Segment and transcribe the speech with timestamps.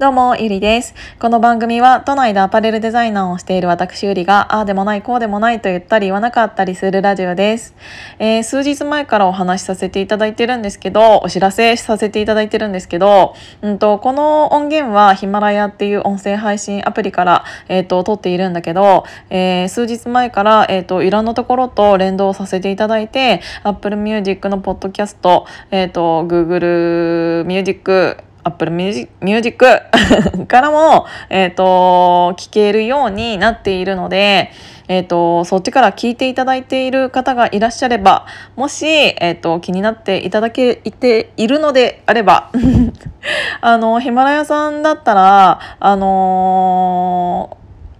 [0.00, 0.94] どうも、ゆりです。
[1.18, 7.74] この番組は都内でアパレルデザイナーをしている私ゆりが、ああでもない、こうでもないと言ったり言わなかったりするラジオです。
[8.18, 28.70] えー、数日前からお話しさせていただいてるんですけど、お知らせさせていただいてるんですけど、うんと、この音源はヒマラヤっていう音声配信アプリから、えっ、ー、と、撮っているんだけど、えー、数日前から、えっ、と、いろんなところと連動させていただいて、Apple Music のポッドキャスト、えっ、と、Google Music、Apple
[29.20, 29.56] Music
[30.48, 34.50] からも、えっ、ー、と、聞けるようになっているので、
[34.88, 38.26] えっ、ー、と、そっちから聞いていただいている方がいらっしゃれば、
[38.56, 42.50] もし、えっ、ー、と、気になっていただけているのであれば、
[43.60, 47.56] あの、ヒマラヤさんだったら、あの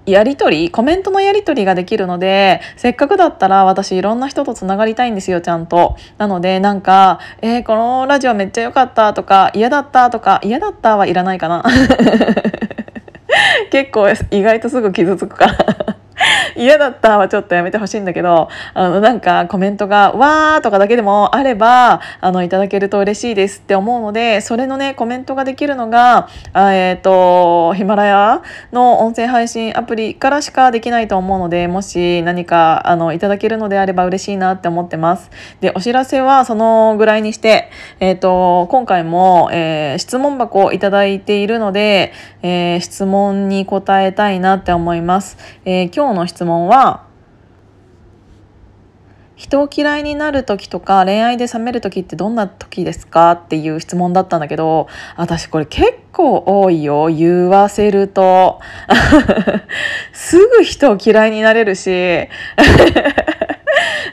[0.07, 5.97] やり取りコメントのやり取りができるのでせっかくだったら私いろんな人とつながりたいんですよちゃんと。
[6.19, 11.65] なのでなんか「えー、このラジオめっちゃ良かった」とか「嫌だった」とか「嫌だった」はいらないかな
[13.71, 16.00] 結構意外とすぐ傷つくから
[16.57, 35.31] 嫌だったはちょっとやめてほしいんだけどあのなんかコメントが「わー」とかだけでもあればあのいただけると嬉しいですって思うのでそれのねコメントができるのがえっ、ー、とヒマラヤの音声配信アプリからしかできないと思うのでもし何かあのいただけるのであれば嬉しいなって思ってます。
[35.61, 45.39] でお知らせはそのぐらいにして、えーと、今回も、えー、質問箱をいただいているので、えー、質問に答えたいなって思います。
[45.65, 47.07] えー、今日の質問は
[49.37, 53.31] 人を嫌いになる時とか恋愛で冷める時ってどんな時ですか？
[53.33, 57.07] っていう質問だったんだけど私これ結構多いよ。
[57.07, 58.59] 言わせると。
[60.13, 61.91] すぐ人を嫌いになれるし。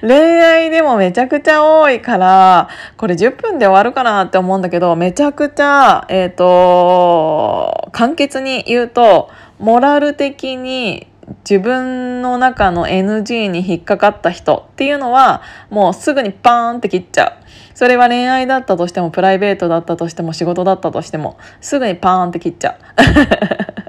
[0.01, 11.07] 恋愛でもめちゃくちゃ多いからこれ10分で終わるかなって思うんだけどめちゃくちゃえっ、ー、と簡潔に言うとモラル的に
[11.49, 17.47] 自分の中の NG に引っかかった人っていうのはもうすぐにパーンって切っちゃう。
[17.73, 23.86] それは恋愛だったとしてもプライベートだったとしても仕事だったとしてもすぐにパーンって切っちゃう。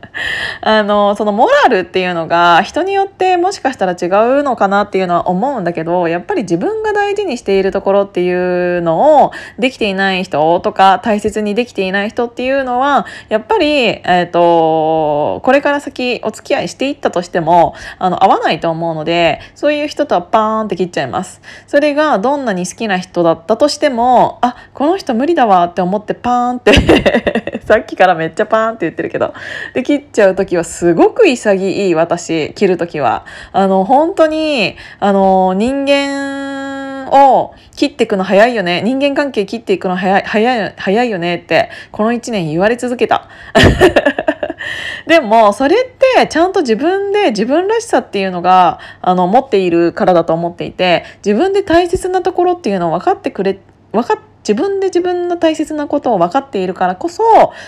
[0.68, 4.04] あのそのモラルっていうのが人によってもしかしたら違
[4.40, 8.30] うのかなっていうのは思うんだけどやっぱり自分が大事にしているところってい
[8.76, 21.40] うのをできていない人とか大切にできていない人っていうのはやっぱり、えーと、これから先お付き合いしていったとしてもあの合わないと思うのでそういう人とはパーンって切っちゃいます。
[21.66, 29.32] それがどんなに好きな人だったとしてもあこの人無理だわって思ってパーンって さっきからめっちゃパーンって言ってるけど
[29.72, 43.28] で切っちゃう時はすごく潔い私切る時はあの本当にあの人間を切っていくの早いよね人間関係切っていくの早い早い早いよねってこの1年言われ続けた。
[45.06, 53.58] でもそれってちゃんと自分で自分らしさっていうのがあの持っているからだと思っていて自分で大切なところっていうのを分かってくれ
[53.92, 57.22] 分かっ自分で自分の大切なことを分かっているからこそ、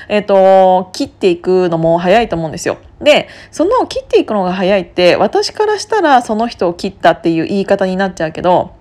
[0.08, 2.78] えっ、ー、と、切っていくのも早いと思うんですよ。
[3.02, 8.79] で、その切っていくのが早いって、私からしたらその人を切ったっていう言い方になっちゃうけど、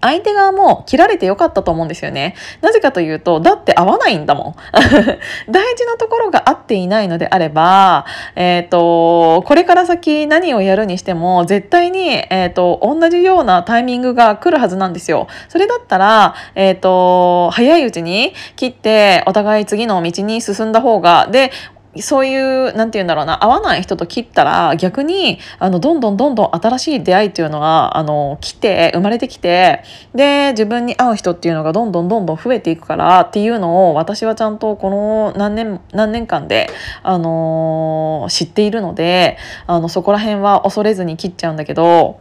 [0.00, 2.34] 相手側も切られてよかったと思うんですよね。
[2.60, 4.54] なぜかというと、だって合わないんだもん。
[5.50, 8.06] 大事なところが合っていないのであれば、
[8.36, 15.26] えっ、ー、と、これから先何をやるにしても、絶対に、えっ、ー、と、同じようなタイミングが来るはずなんですよ。
[15.48, 21.50] それだったら、えっ、ー、と、早いうちに切って、お互い次の道に進んだ方が、で、
[21.96, 29.82] そういう何て言うんだろうな合わない人と切ったら逆にあのどんどんどんどん新しい出会いっていうのがあの来て生まれてきて
[30.14, 36.68] で自分に合う人っていうのがどんどんどんどん増えていくからっていうのを私はちゃんとこの何年何年間で、
[37.02, 42.20] あのー、知っているのであのそこら辺は恐れずに切っちゃうんだけど。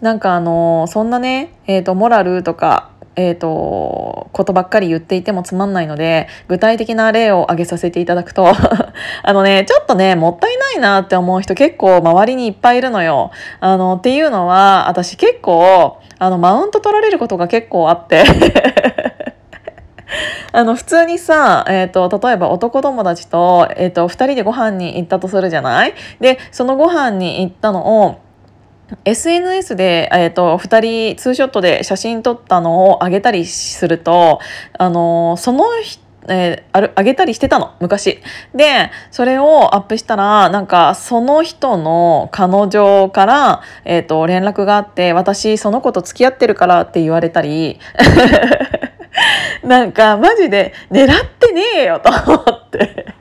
[0.00, 8.46] なんかあのそんなね、えーとモラルとかえーと、ことばっかり言っていてもつまんないので具体的な例を挙げさせていただくと
[9.22, 13.30] あのねちょっとねもったいないなって思う人結構周りにいっぱいいるのよ。
[13.58, 18.24] あのっていうのは私結構あのマウント取られることが結構あって
[20.52, 25.94] あの普通にさ、えーと、例えば男友達と,、えーと、と2人でご飯に行ったとするじゃない？
[26.20, 28.16] でそのご飯に行ったのを
[29.04, 34.40] SNS で、えーと、2人ツーショットで写真撮ったのを上げたりすると、
[34.78, 38.22] あのその人えー、ある上げたりしてたの昔。
[38.54, 47.80] でそれをアップしたらなんかその人の彼女から、えーと、連絡があって私その子と付き合ってるからって言われたり
[49.64, 53.19] なんかマジで狙ってねえよと思って。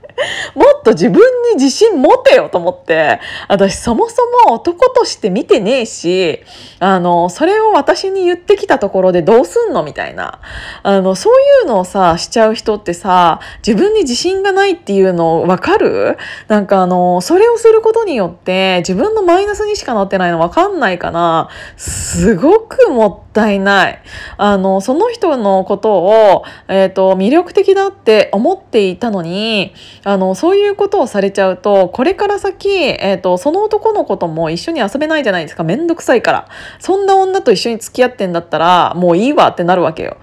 [0.56, 1.19] もっと自分
[1.54, 6.42] に自信持てよと思って私そもそも男として見てねえし
[6.80, 10.39] あのそれを私に言ってきたところでどうすんのみたいな。
[10.83, 16.18] あのそういうのをさしちゃう人ってさ自分に自信がないっていうの分かる？
[16.48, 21.50] なんかあのそれをすることによって自分のマイナスにしかなってないの分かんないかな。
[21.77, 24.01] すごくもったいない。
[24.38, 29.74] あのその人のことを、えーと、魅力的だって思っていたのに
[30.10, 35.64] あのそういうことをされちゃうとこれから先、えーと、その男の子とも一緒に遊べないじゃないですか。
[35.64, 36.48] めんどくさいから。
[36.80, 40.18] そんな女と一緒に付き合ってんだったらもういいわってなるわけよ。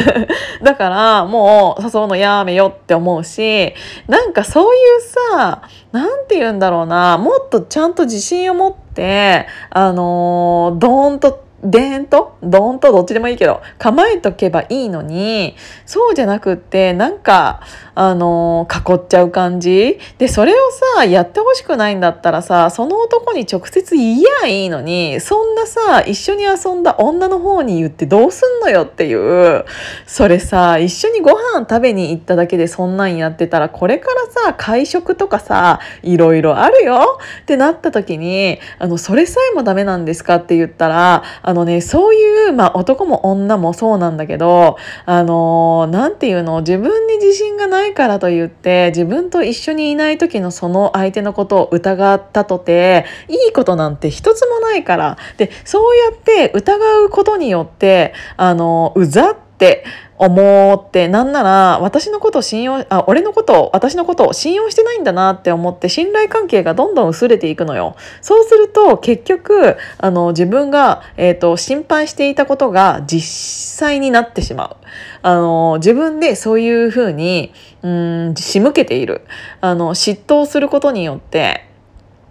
[0.62, 3.72] だからもう誘うのやめよって思うし
[4.06, 5.00] なんかそういう
[5.30, 5.62] さ
[5.92, 7.16] 何て言うんだろうな。
[7.16, 15.54] もっとちゃんと自信を持ってあのー、ドーンとでーんとドーンとどっちでもいいけど構えとけばいいのに
[15.86, 17.60] そうじゃなくってなんか
[17.94, 19.98] あの囲っちゃう感じ。
[20.18, 20.56] でそれを
[20.96, 29.64] さやってほしくないんだったらさその男に直接言いやいいのにそんなさ一緒に遊んだ女の方に言ってどうすんのよっていう
[30.06, 37.18] それさ一緒にご飯食べに行っただけでそんなんやってたらこれからさ会食とかさいろいろあるよ。
[37.42, 55.18] ってなった時にあのそれさえもダメなんですかって言ったらあのねそういう、まあ、男も女もそうなんだけどあの何て言うの自分に自信がないないからといって自分と一緒にいない時のその相手のことを疑ったとていいことなんて一つもないから。
[55.36, 59.84] でそうやって疑うことによってあのうざっって
[60.18, 67.96] 思ってなんなら私のことを信用あ俺のことを私のことを信用してないんだなって思って信頼関係がどんどん薄れていくのよ。
[68.20, 74.76] そうすると結局あの自分が、えーと、心配していたことが実際になってしまう。
[75.22, 79.22] あの自分でそういうふうにうん仕向けている
[79.60, 81.68] あの嫉妬することによって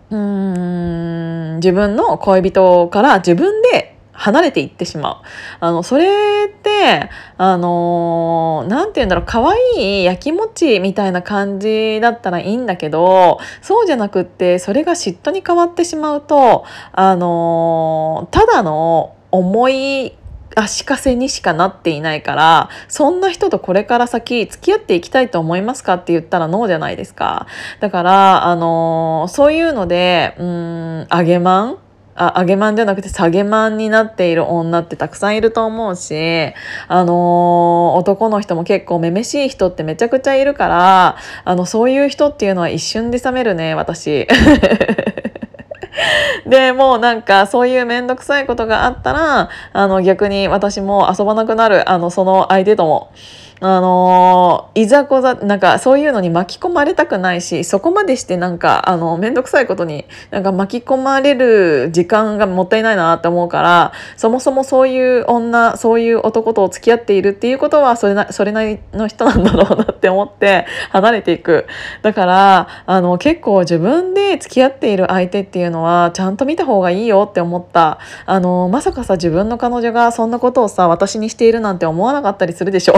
[0.09, 3.90] うん自分の恋人から自分で
[4.21, 5.15] 離れていってしまう。
[5.59, 6.05] あの、それ
[6.45, 20.13] って、あのー、なんて言うんだろう、可愛い焼き餅みたいな感じだったらいいんだけど、そうじゃなくって、それが嫉妬に変わってしまうと、あのー、ただの思い
[20.55, 27.47] 足かせにしかなっていないからそんな人とこれから先付き合っていきたいと思いますかって言ったらノーじゃないですか
[27.79, 31.77] だからあのそういうのでうんあげまん
[32.15, 36.53] あ上げマンじゃなくて下げマンになっている女ってたくさんいると思うし、
[36.87, 44.27] あのー、男の人も結構めめしい人ってめちゃくちゃいるから、あの、そういう人っていうのは一瞬で冷めるね、私。
[46.45, 53.11] でもうなんかそういう面倒くさいことがあったらあの逆に私も遊ばなくなるあのその相手とも。
[53.63, 71.67] あのいざこざなんかそういうのに巻き込まれたくないしそこまでしてなんかあの面倒くさいことになんか巻き込まれる時間がもったいないなって思うからそもそもそういう女そういう男と付き合っているっていうことはそれなそれなりの人なんだろうなって思って離れていく
[72.01, 77.99] だからあの結構自分で付き合っている相手っていうのはちゃんと見た方がいいよって思った。
[78.25, 82.93] あのまさかさ自分の彼女がそんなことをさ私にしているなんて思わなかったりするでしょ。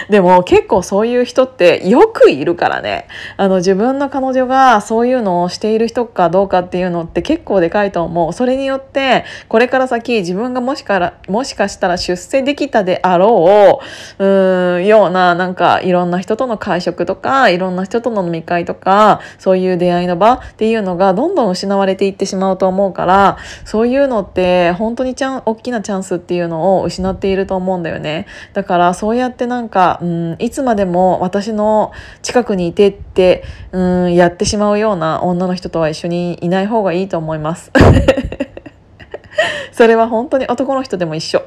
[0.10, 3.06] でも結構そういう人ってよくいるからね。
[3.36, 8.32] あの自分の彼女がそういうのをしている人かどうかっていうのって結構でかいと思う。
[8.32, 13.80] それによってこれから先自分がもしからもしかしたら出世できたであろ
[14.18, 28.26] ううーんようななんかいろんな人との会食とかいろんな人との飲み会とかそういう出会いの場っていうのがどんどん失われていってしまうと思うからそういうのって本当にちゃん大きなチャンスっていうのを失っていると思うんだよね。
[28.52, 37.72] だからそうやってなんかうんいつまでも私の近くにいてってうんやってしまうような女の人とは一緒にいない方がいいと思います。
[39.72, 41.42] それは本当に男の人でも一緒。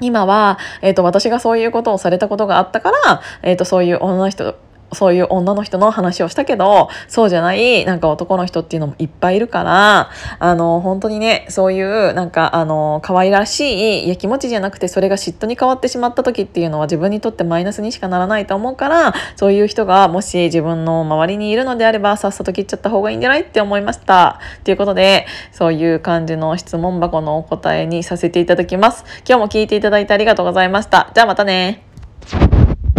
[0.00, 4.56] 今は、えーと、私がそういうことをされたことがあったから、えーとそういう女の人
[4.92, 24.40] そういう女の人の話をしたけどそうじゃないなんか男の人っていうのもいっぱいいるからあの本当にねそういうなんかあの可愛らしいやきもちじゃなくてそれが嫉妬に変わってしまった時っていうのは自分にとってマイナスにしかならないと思うからそういう人がもし自分の周りにいるのであればさっさと切っちゃった方がいいんじゃないって思いました。
[24.64, 29.04] ということでそういう感じの質問箱のお答えにさせていただきます。
[29.28, 31.10] 今日も聞いていただいてありがとうございました。
[31.14, 31.82] じゃあまたね。